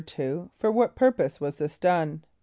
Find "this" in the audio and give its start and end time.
1.57-1.77